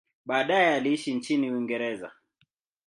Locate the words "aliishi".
0.75-1.13